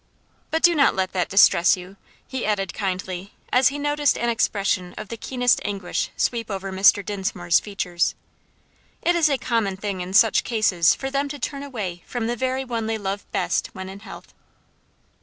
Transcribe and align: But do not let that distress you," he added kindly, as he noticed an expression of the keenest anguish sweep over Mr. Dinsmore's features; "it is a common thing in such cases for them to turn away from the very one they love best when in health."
But 0.49 0.63
do 0.63 0.73
not 0.73 0.95
let 0.95 1.11
that 1.13 1.29
distress 1.29 1.77
you," 1.77 1.95
he 2.27 2.43
added 2.43 2.73
kindly, 2.73 3.33
as 3.53 3.67
he 3.67 3.77
noticed 3.77 4.17
an 4.17 4.29
expression 4.29 4.95
of 4.97 5.09
the 5.09 5.15
keenest 5.15 5.61
anguish 5.63 6.09
sweep 6.17 6.49
over 6.49 6.71
Mr. 6.71 7.05
Dinsmore's 7.05 7.59
features; 7.59 8.15
"it 9.03 9.15
is 9.15 9.29
a 9.29 9.37
common 9.37 9.77
thing 9.77 10.01
in 10.01 10.15
such 10.15 10.43
cases 10.43 10.95
for 10.95 11.11
them 11.11 11.29
to 11.29 11.37
turn 11.37 11.61
away 11.61 12.01
from 12.07 12.25
the 12.25 12.35
very 12.35 12.65
one 12.65 12.87
they 12.87 12.97
love 12.97 13.31
best 13.31 13.67
when 13.75 13.89
in 13.89 13.99
health." 13.99 14.33